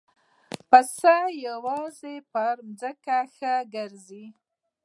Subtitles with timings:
[0.69, 1.15] پسه
[1.47, 2.43] یوازې په
[2.79, 4.25] ځمکه ښه ګرځي.